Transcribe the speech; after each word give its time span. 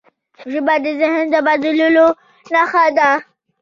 ژبه 0.51 0.75
د 0.83 0.87
ذهن 0.99 1.25
د 1.33 1.35
بدلون 1.47 1.97
نښه 2.53 2.85
ده. 2.97 3.11